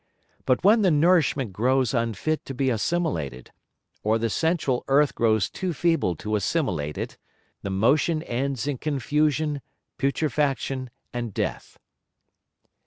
But 0.47 0.63
when 0.63 0.81
the 0.81 0.89
Nourishment 0.89 1.53
grows 1.53 1.93
unfit 1.93 2.43
to 2.45 2.55
be 2.55 2.71
assimilated, 2.71 3.51
or 4.01 4.17
the 4.17 4.31
central 4.31 4.83
Earth 4.87 5.13
grows 5.13 5.47
too 5.47 5.73
feeble 5.75 6.15
to 6.15 6.35
assimilate 6.35 6.97
it, 6.97 7.19
the 7.61 7.69
Motion 7.69 8.23
ends 8.23 8.65
in 8.65 8.79
Confusion, 8.79 9.61
Putrefaction, 9.99 10.89
and 11.13 11.35
Death. 11.35 11.77